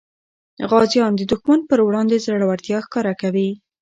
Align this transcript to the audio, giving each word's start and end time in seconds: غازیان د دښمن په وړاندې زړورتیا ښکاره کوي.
غازیان 0.69 1.11
د 1.15 1.21
دښمن 1.31 1.59
په 1.69 1.73
وړاندې 1.87 2.23
زړورتیا 2.25 2.77
ښکاره 2.85 3.13
کوي. 3.21 3.49